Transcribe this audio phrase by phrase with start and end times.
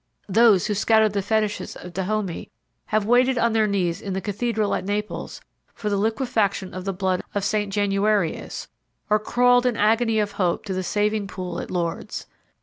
[0.29, 2.49] Those who scouted the fetiches of Dahomey
[2.87, 5.41] have waited on their knees in the Cathedral at Naples
[5.75, 7.71] for the liquefaction of the blood of St.
[7.71, 8.67] Januarius,
[9.11, 12.25] or crawled in agony of hope to the saving pool at Lourdes.